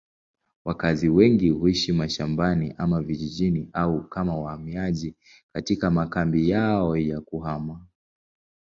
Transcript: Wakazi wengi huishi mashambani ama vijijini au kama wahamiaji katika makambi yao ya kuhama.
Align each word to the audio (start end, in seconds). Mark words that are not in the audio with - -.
Wakazi 0.65 1.09
wengi 1.09 1.49
huishi 1.49 1.93
mashambani 1.93 2.73
ama 2.77 3.01
vijijini 3.01 3.69
au 3.73 4.09
kama 4.09 4.35
wahamiaji 4.37 5.15
katika 5.53 5.91
makambi 5.91 6.49
yao 6.49 6.97
ya 6.97 7.21
kuhama. 7.21 7.85